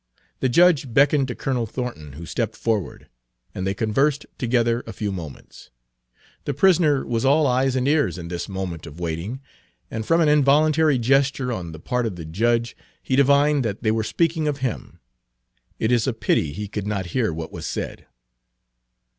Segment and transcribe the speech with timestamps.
[0.39, 3.07] The judge beckoned to Colonel Thornton, who stepped forward,
[3.53, 5.69] and they conversed together a few moments.
[6.45, 9.41] The prisoner was all eyes and ears in this moment of waiting,
[9.91, 13.91] and from an involuntary gesture on the part of the judge he divined that they
[13.91, 14.97] were speaking of him.
[15.77, 18.07] It is a pity he could not hear what was said.